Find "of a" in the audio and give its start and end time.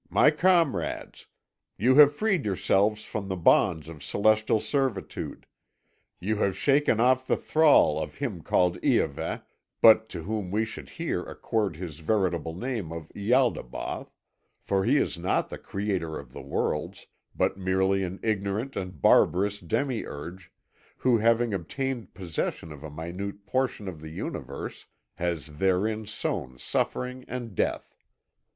22.71-22.89